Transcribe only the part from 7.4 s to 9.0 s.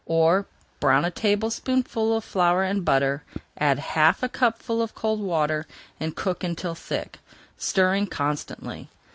stirring constantly.